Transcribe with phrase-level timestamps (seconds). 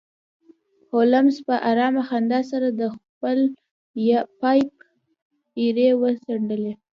[0.93, 3.37] هولمز په ارامه خندا سره د خپل
[4.41, 4.71] پایپ
[5.59, 6.73] ایرې وڅنډلې